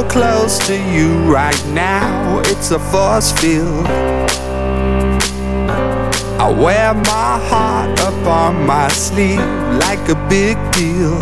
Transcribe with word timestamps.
so 0.00 0.08
close 0.08 0.58
to 0.66 0.76
you 0.92 1.10
right 1.32 1.66
now, 1.68 2.40
it's 2.46 2.70
a 2.70 2.78
force 2.78 3.32
field. 3.32 3.86
I 6.40 6.48
wear 6.48 6.94
my 6.94 7.38
heart 7.50 7.98
up 8.00 8.26
on 8.26 8.66
my 8.66 8.88
sleeve 8.88 9.40
like 9.84 10.08
a 10.08 10.14
big 10.28 10.56
deal. 10.72 11.18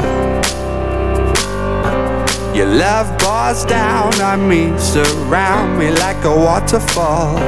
Your 2.54 2.66
love 2.66 3.18
pours 3.18 3.64
down 3.64 4.14
on 4.20 4.48
me, 4.48 4.76
surround 4.78 5.78
me 5.78 5.90
like 5.90 6.24
a 6.24 6.34
waterfall. 6.34 7.38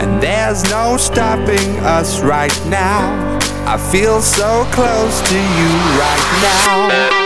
And 0.00 0.22
there's 0.22 0.62
no 0.70 0.96
stopping 0.96 1.78
us 1.80 2.20
right 2.20 2.56
now. 2.66 3.38
I 3.66 3.78
feel 3.90 4.20
so 4.22 4.64
close 4.70 5.20
to 5.28 5.34
you 5.34 5.70
right 5.98 6.26
now. 6.42 7.25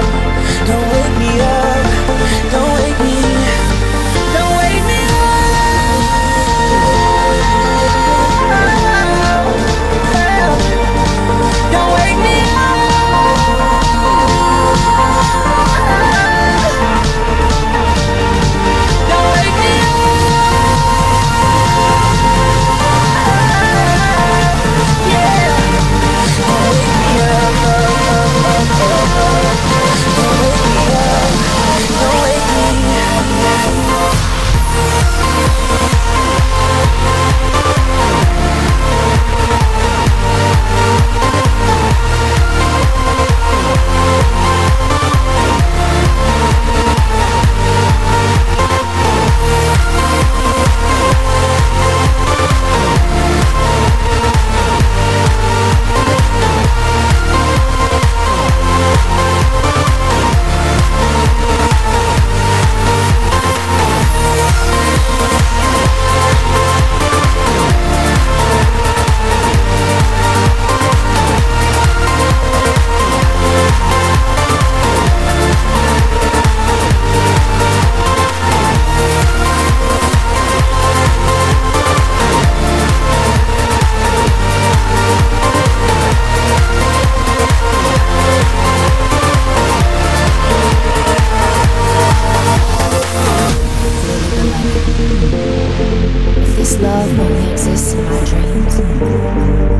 love 96.81 97.19
only 97.19 97.51
exists 97.51 97.93
in 97.93 98.03
my 98.05 98.25
dreams. 98.25 99.70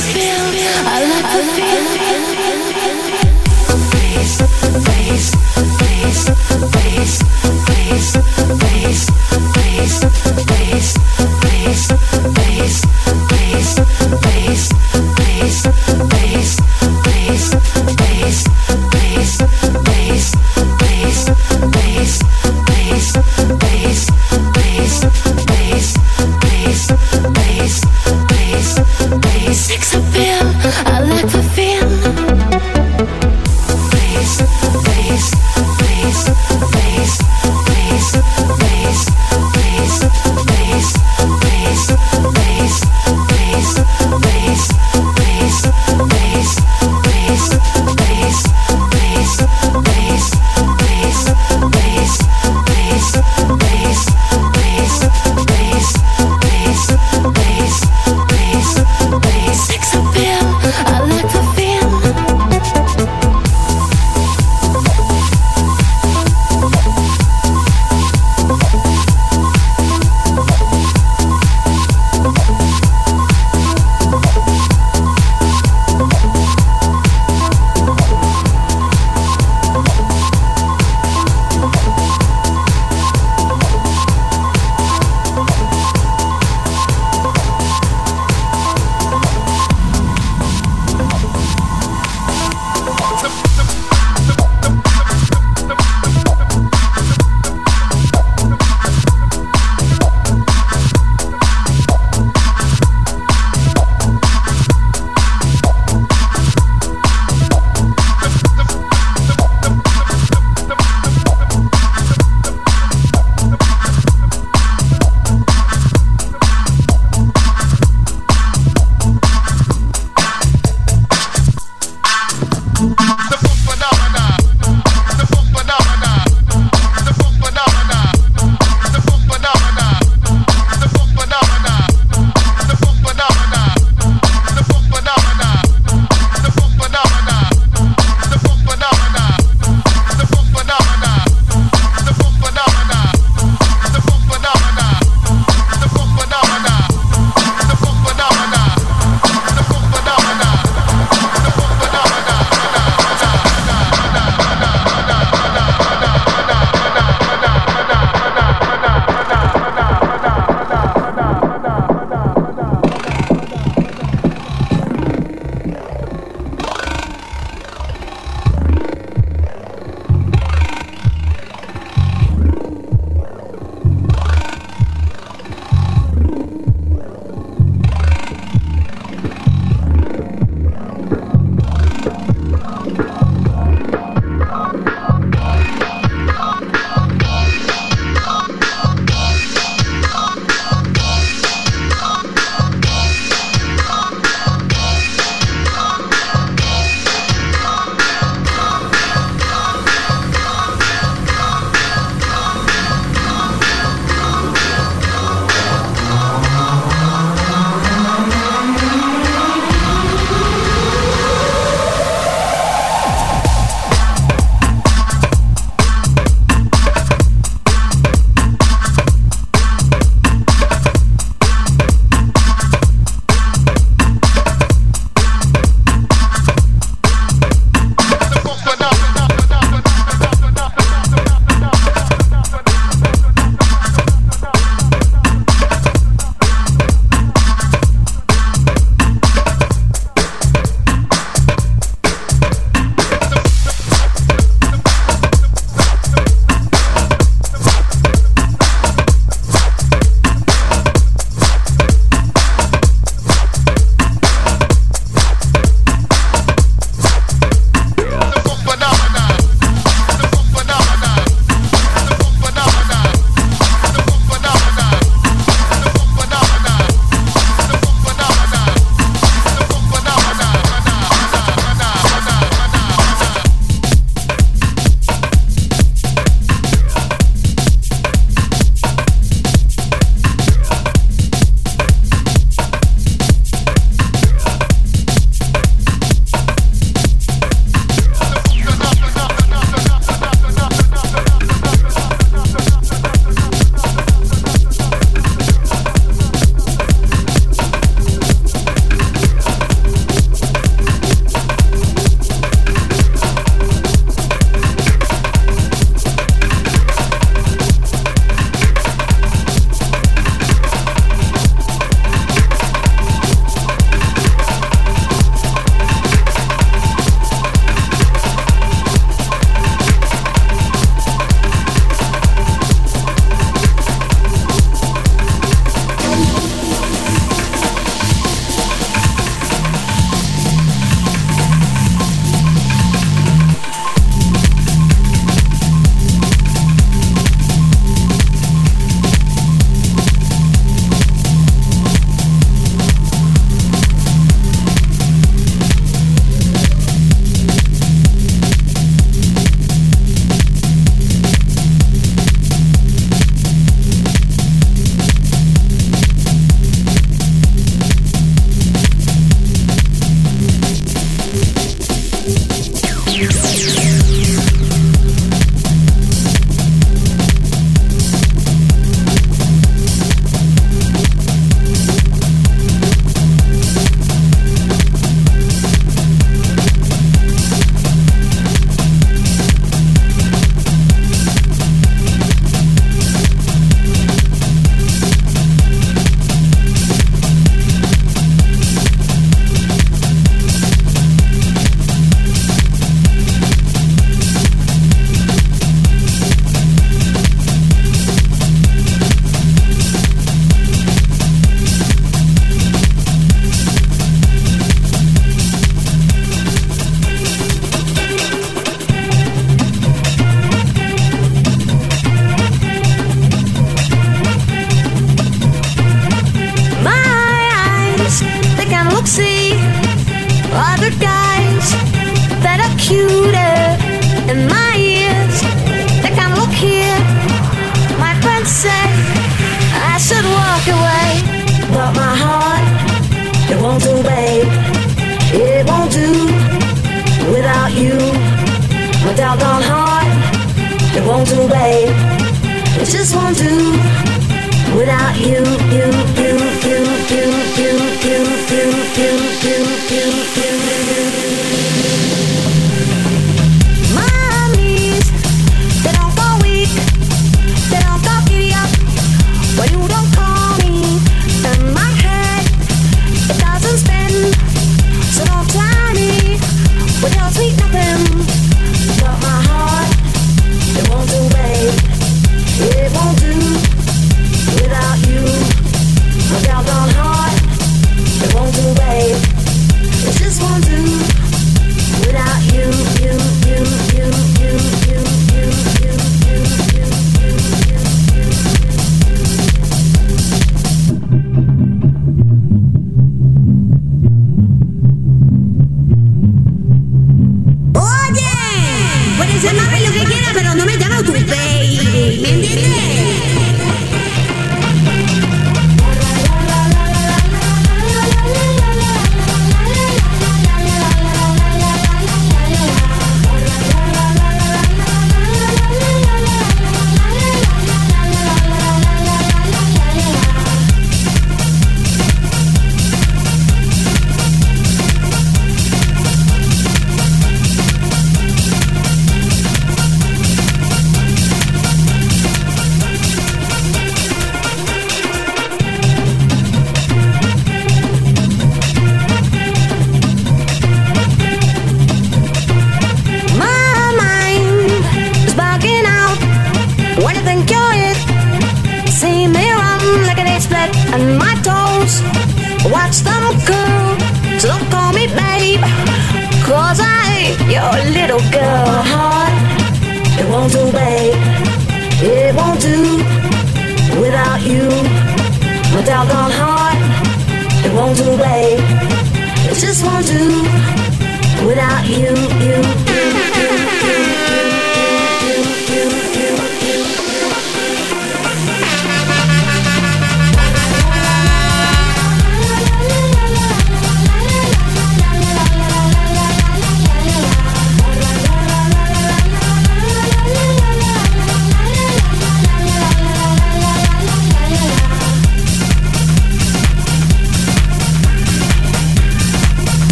I 0.00 1.02
like 1.10 1.26
the 1.32 1.42
feel 1.54 1.97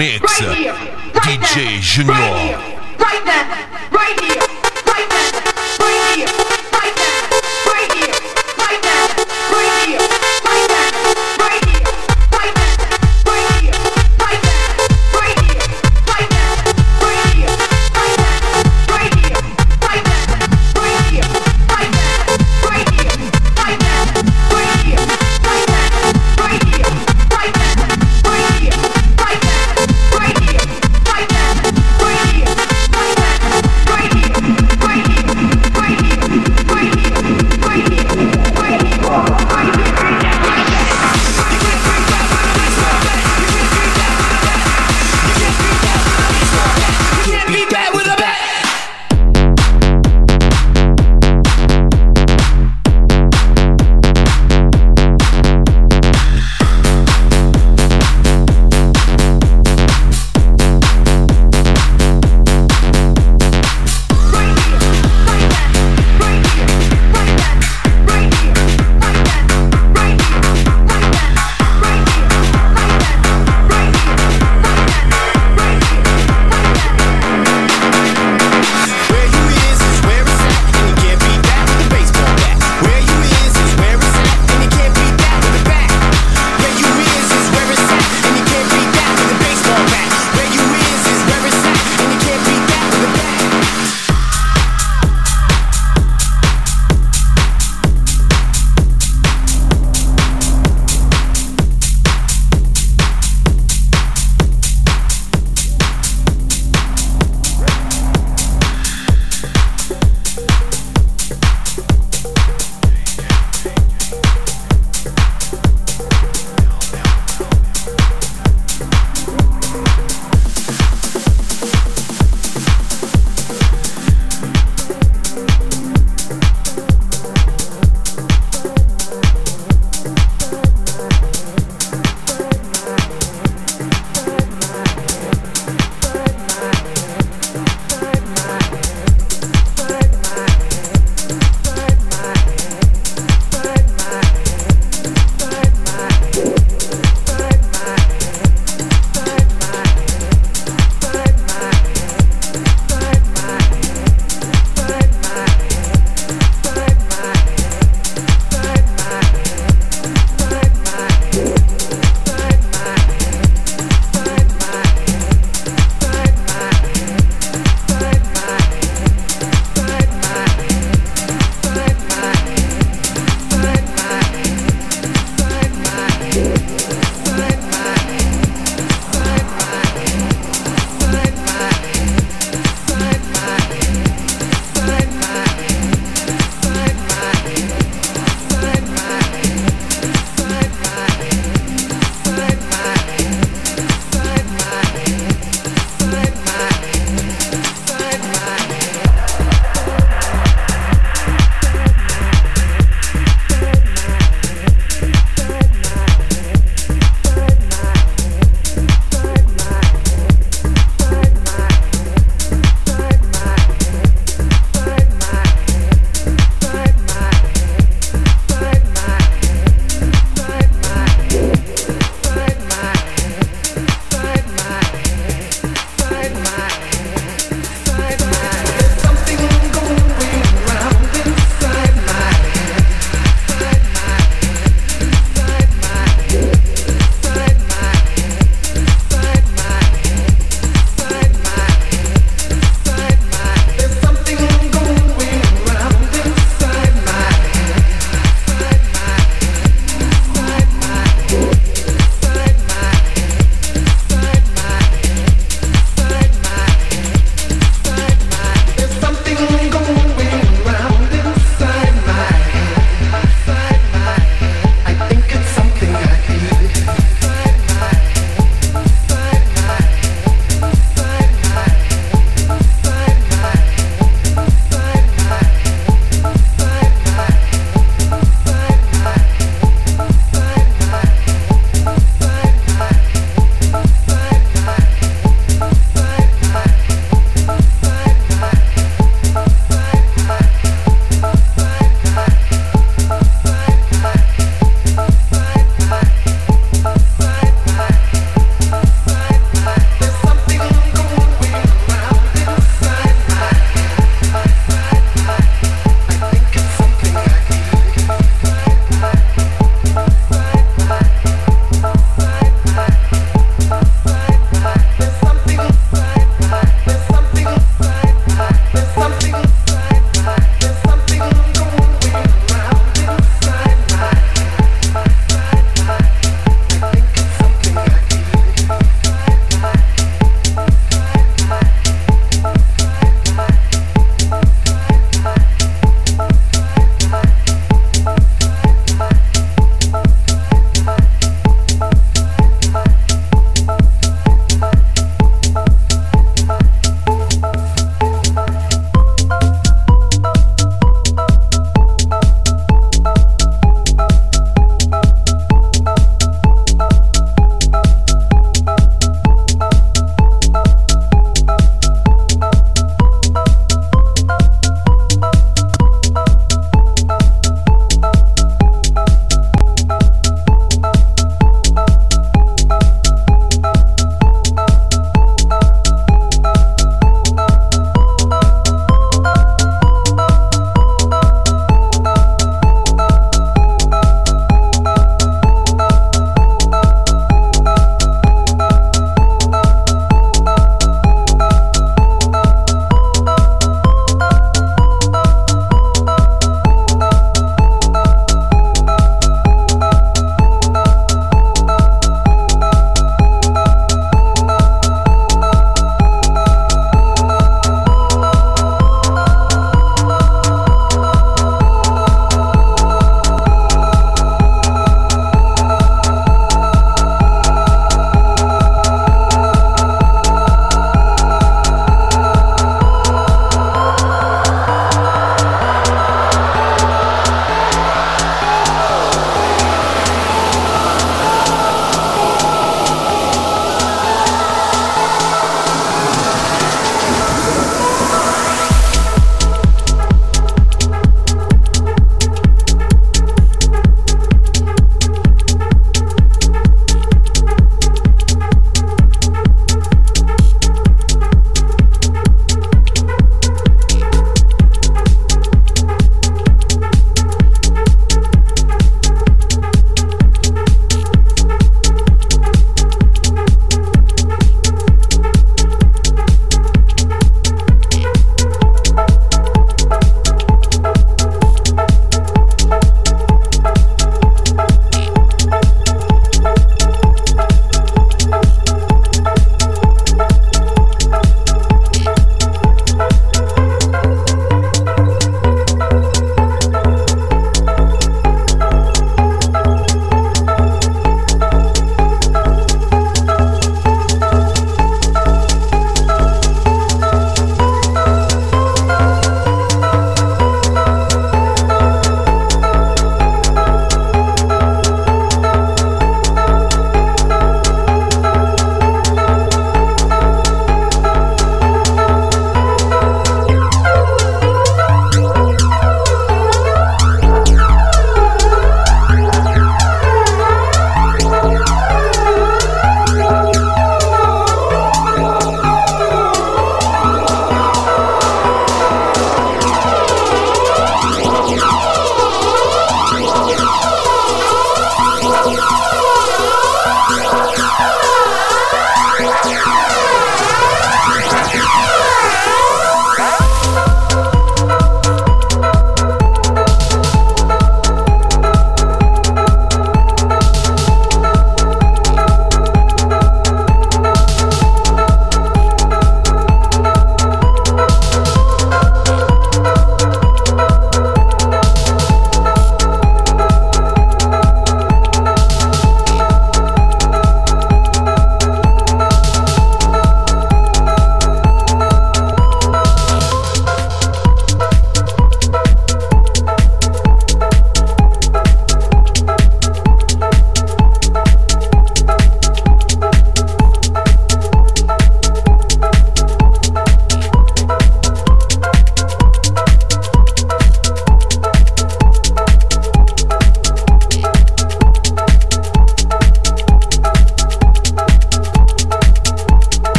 mix. 0.00 0.40
Right 0.40 0.66
right 0.66 1.22
DJ 1.22 1.78
Junior. 1.82 2.69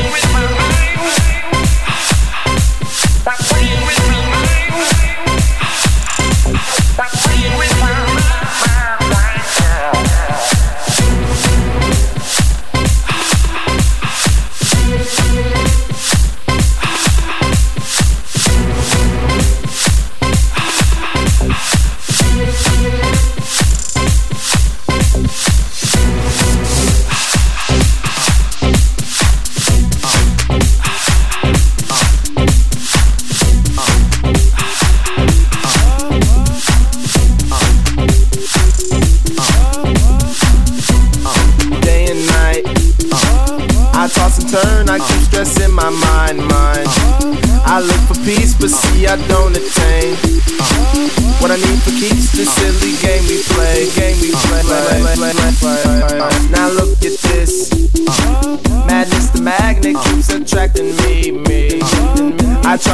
Stop 0.00 0.67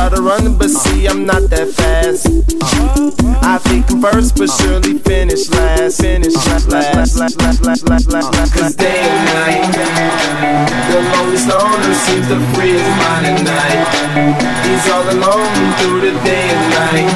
try 0.09 0.17
to 0.17 0.23
run, 0.23 0.57
but 0.59 0.71
see 0.71 1.07
I'm 1.07 1.25
not 1.25 1.43
that 1.51 1.69
fast. 1.69 2.27
I 3.43 3.59
think 3.59 3.91
I'm 3.91 4.03
first, 4.03 4.37
but 4.37 4.49
surely 4.49 4.99
finish 4.99 5.49
last, 5.51 6.01
finish 6.01 6.35
last, 6.35 6.69
last, 6.69 6.95
last, 6.95 7.17
last, 7.17 7.41
last, 7.41 7.65
last, 7.65 7.89
last, 7.89 8.35
last. 8.35 8.55
Cause 8.55 8.75
day 8.77 9.01
and 9.01 9.25
night, 9.33 9.73
the 10.91 11.01
lonely 11.13 11.37
stoner 11.37 11.95
seems 11.95 12.27
to 12.29 12.39
free 12.53 12.77
his 12.77 12.91
mind 13.01 13.27
at 13.33 13.41
night. 13.49 13.89
He's 14.67 14.87
all 14.93 15.07
alone 15.09 15.73
through 15.79 16.01
the 16.05 16.15
day 16.25 16.49
and 16.53 16.65
night. 16.81 17.13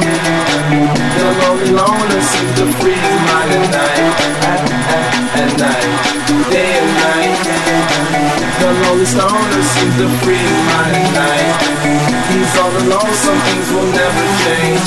The 1.19 1.27
lonely 1.44 1.70
loner 1.73 2.23
seems 2.23 2.47
Lonely 9.09 9.24
stoner 9.24 9.62
seems 9.62 9.97
to 9.97 10.06
free 10.20 10.36
his 10.36 10.60
mind. 10.68 11.16
He's 12.28 12.56
all 12.60 12.68
alone, 12.68 13.14
some 13.14 13.40
things 13.40 13.68
will 13.72 13.89
never 13.90 14.24
change. 14.44 14.85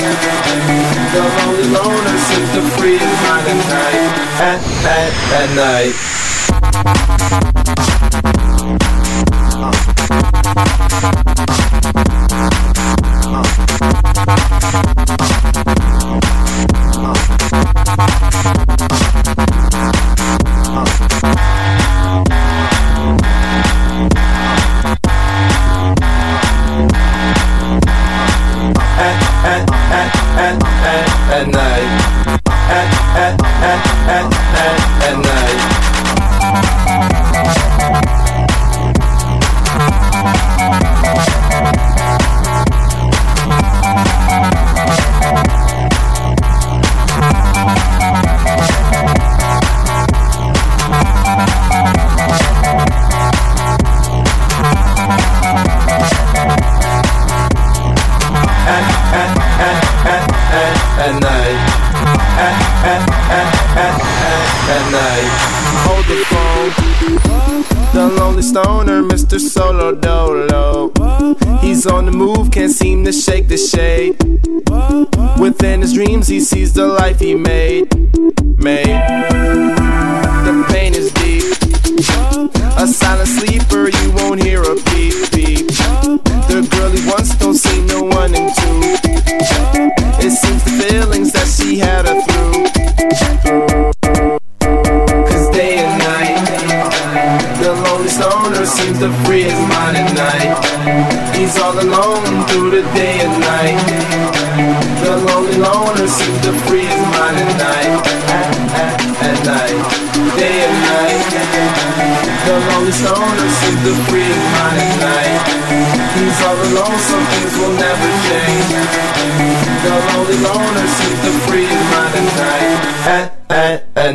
The 1.11 1.21
lonely 1.37 1.67
loner 1.73 2.17
seems 2.29 2.49
to 2.53 2.61
free 2.77 2.97
at 2.99 3.57
night, 3.65 4.13
at, 4.39 4.61
at, 4.85 5.11
at 5.33 5.49
night. 5.55 5.95
At, 20.73 21.20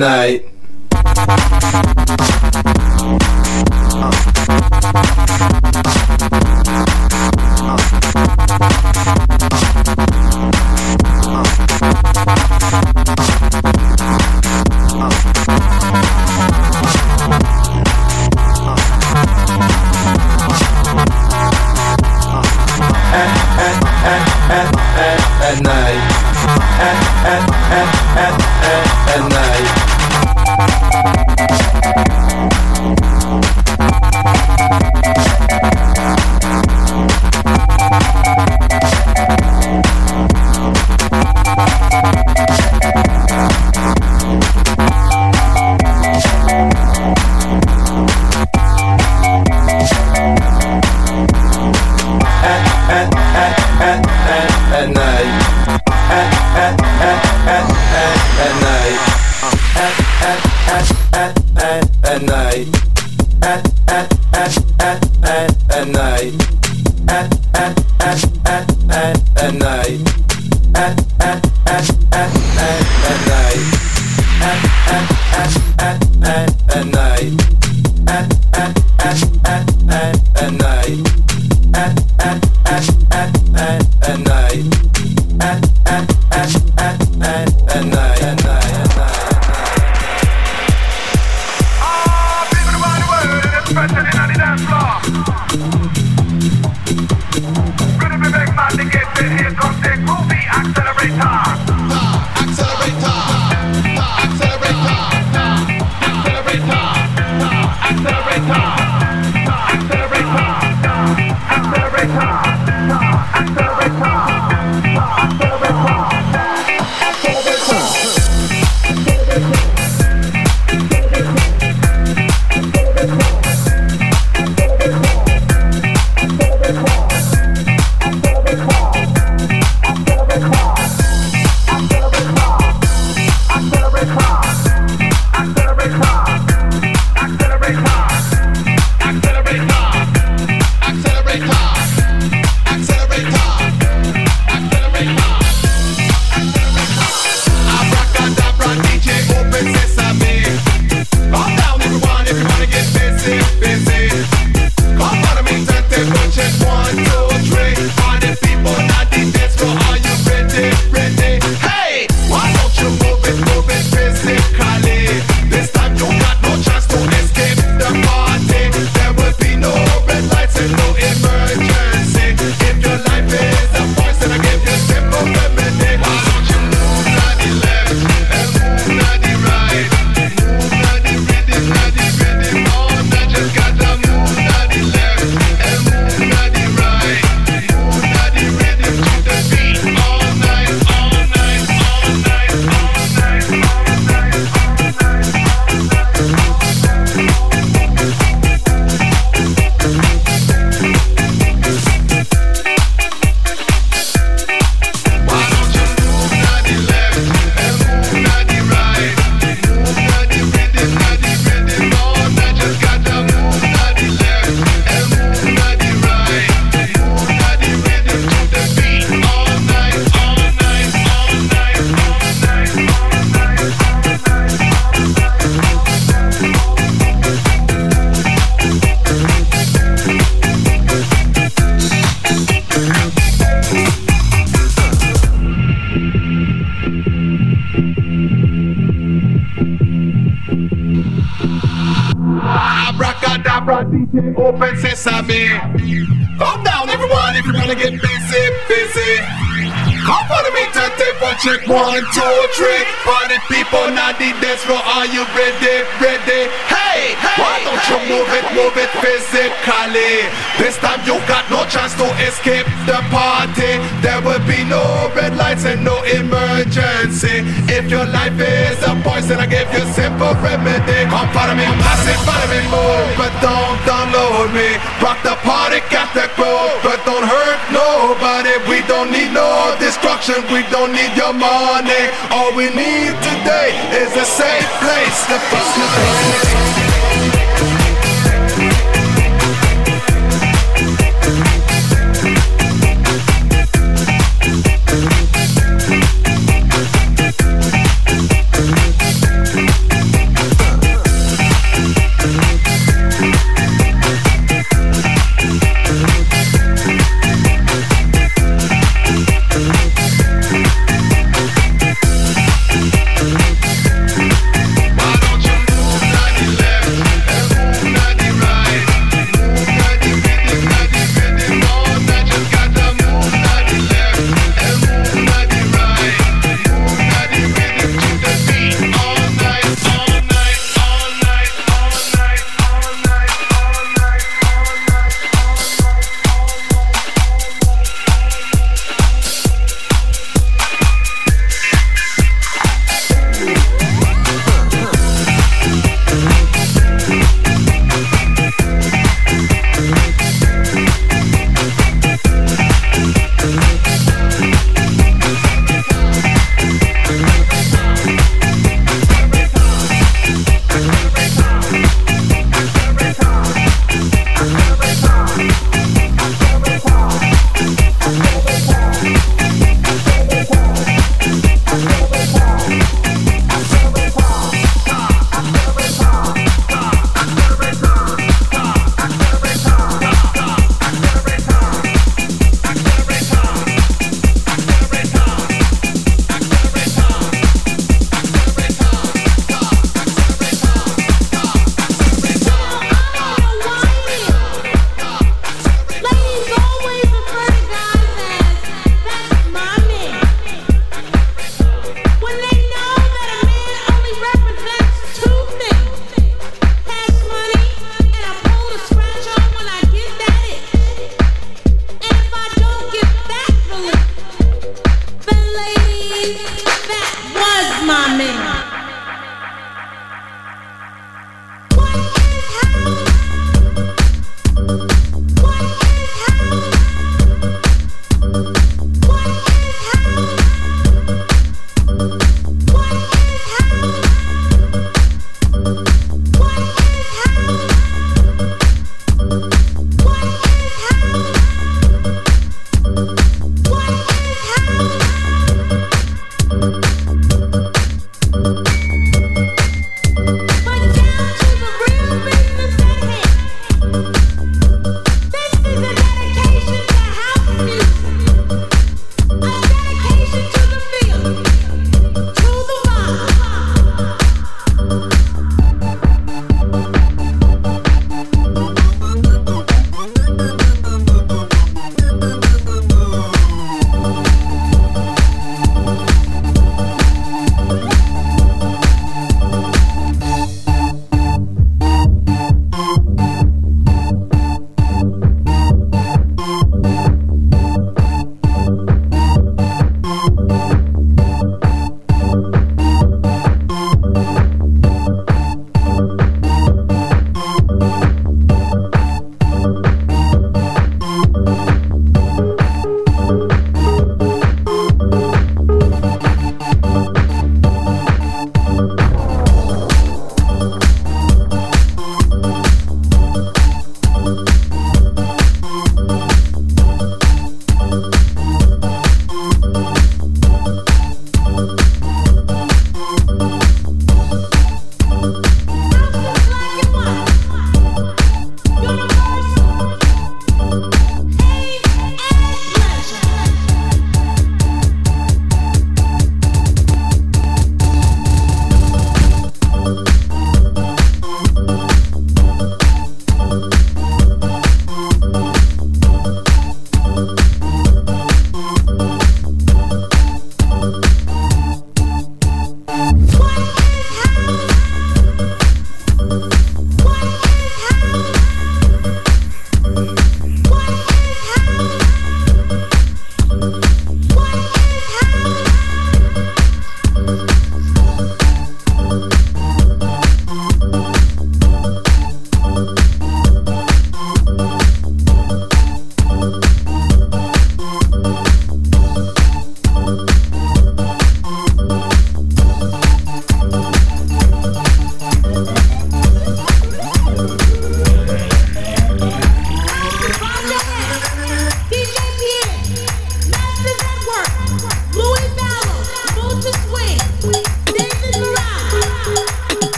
night. 0.00 0.48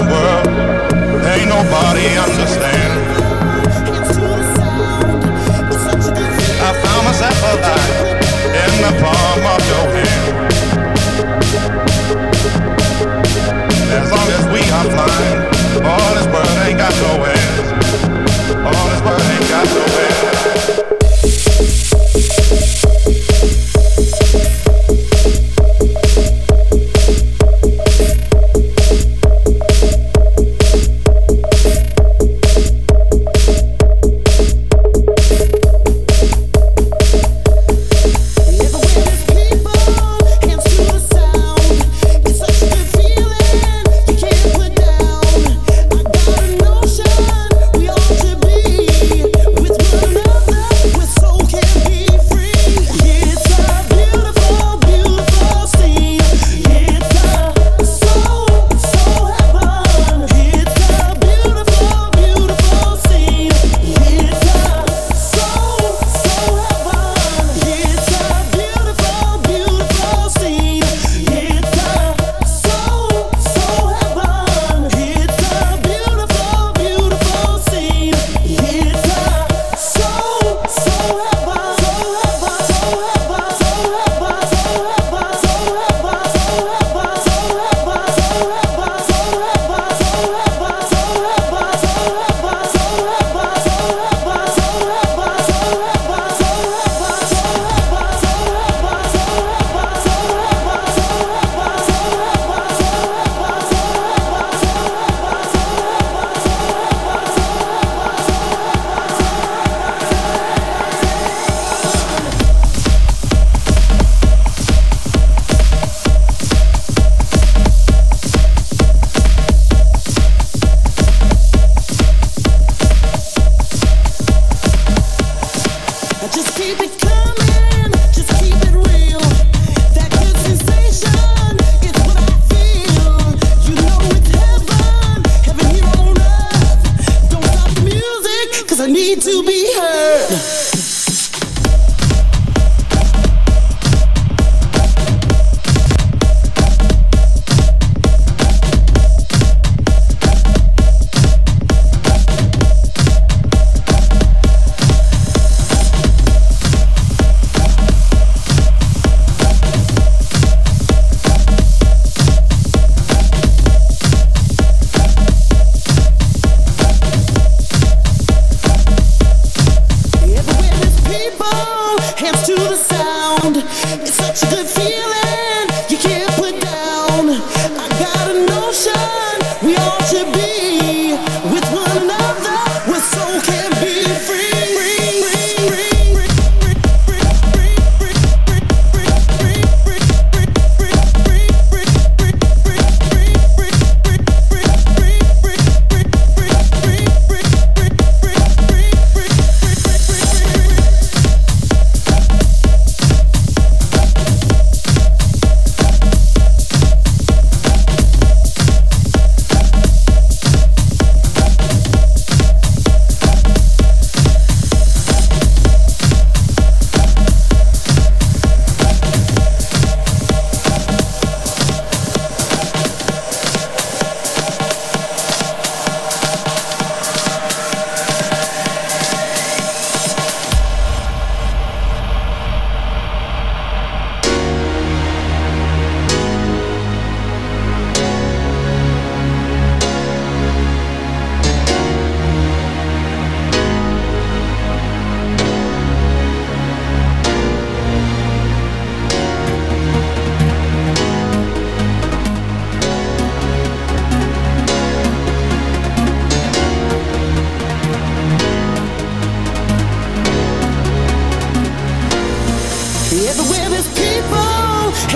World, 0.00 0.48
ain't 1.24 1.48
nobody 1.48 2.18
understand. 2.18 2.93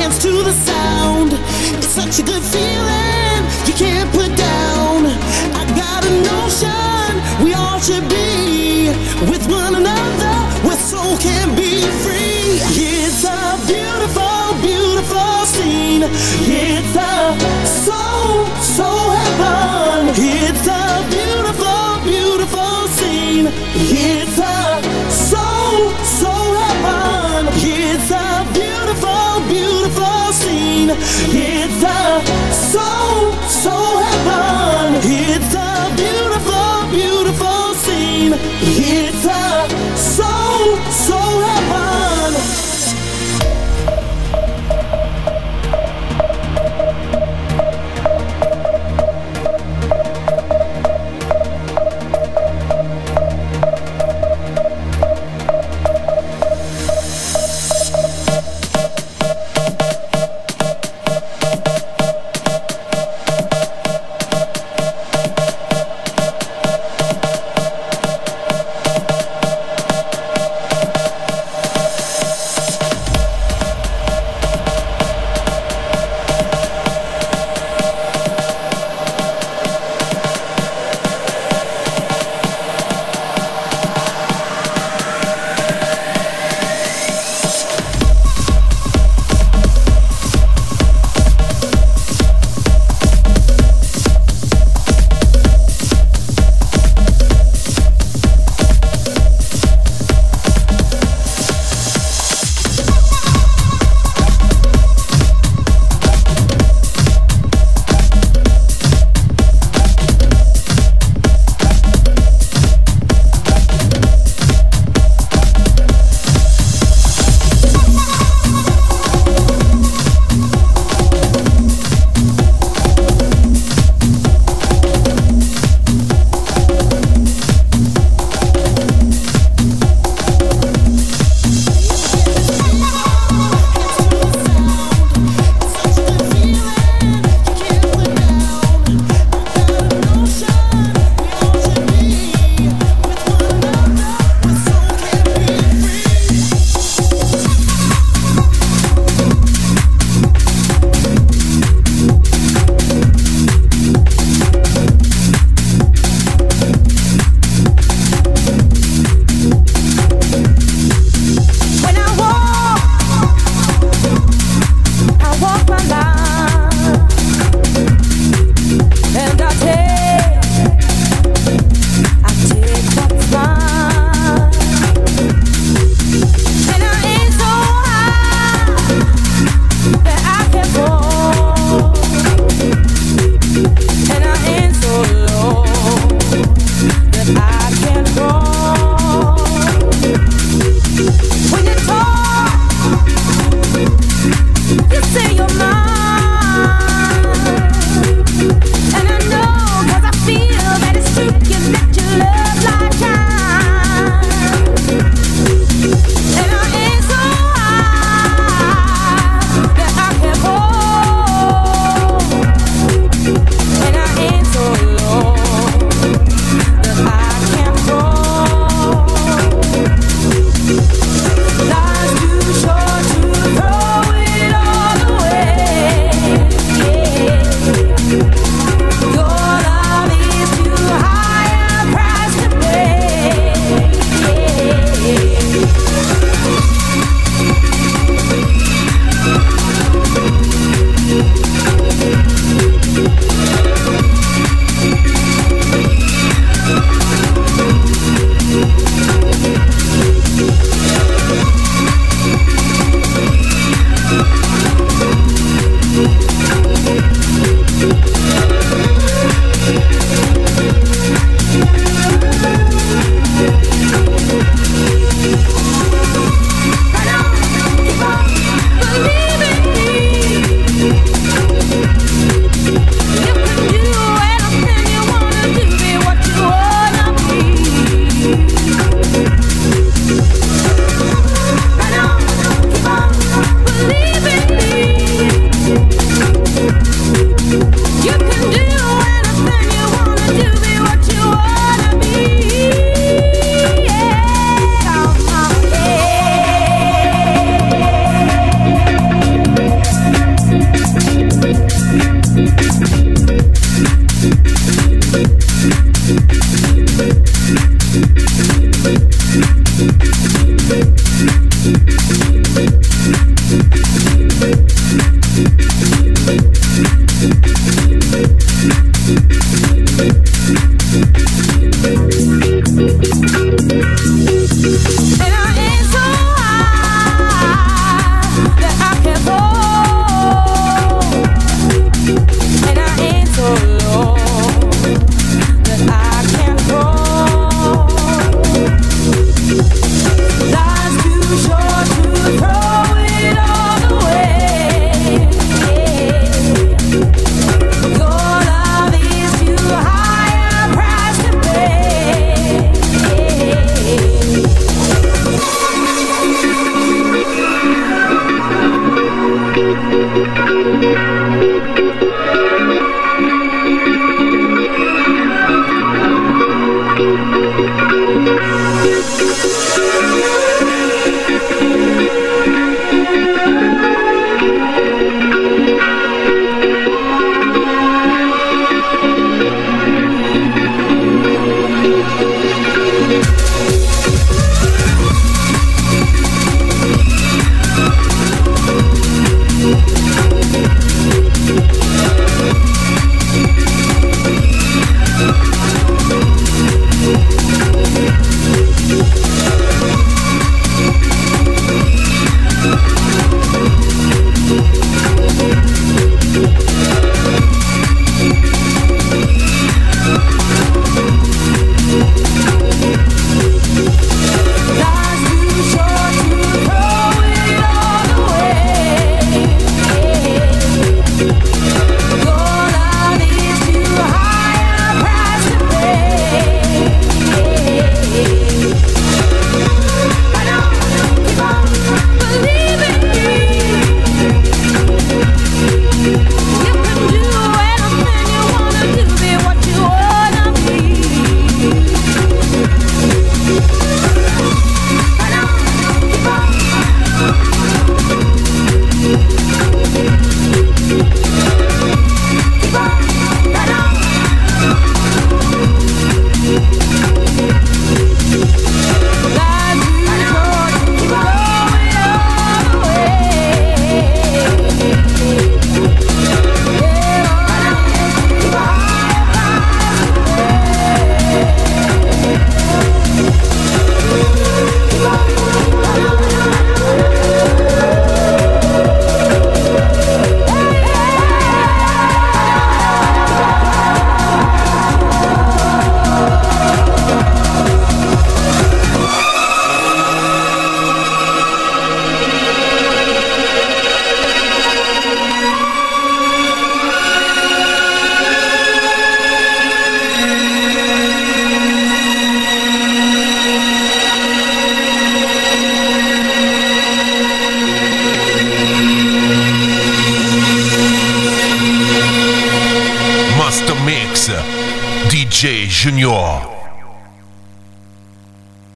To 0.07 0.43
the 0.45 0.53
sound. 0.53 1.33
It's 1.77 1.89
such 1.89 2.21
a 2.21 2.23
good 2.23 2.43
feeling 2.43 3.39
you 3.67 3.75
can't 3.75 4.11
put 4.13 4.31
down. 4.37 5.07
I 5.59 5.65
got 5.75 6.05
a 6.07 6.15
notion 6.33 7.45
we 7.45 7.53
all 7.53 7.81
should 7.81 8.09
be 8.09 8.91
with 9.29 9.45
one 9.51 9.75
another 9.75 10.35
where 10.67 10.77
soul 10.77 11.17
can 11.19 11.55
be 11.57 11.83
free. 12.03 12.63
It's 12.79 13.25
a 13.25 13.59
beautiful, 13.67 14.55
beautiful 14.63 15.45
scene. 15.47 16.05
It's 16.47 16.95
a 16.97 17.35
soul, 17.67 18.47
soul 18.63 19.11
heaven. 19.11 20.15
It's 20.15 20.67
a 20.67 21.07
beautiful, 21.11 22.01
beautiful 22.05 22.87
scene. 22.97 23.49
It's 23.75 24.38
a 32.77 33.08